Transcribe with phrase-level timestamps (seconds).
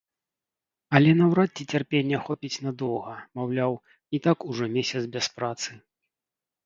[0.99, 3.73] Але наўрад ці цярпення хопіць надоўга, маўляў,
[4.17, 5.71] і так ужо месяц без працы.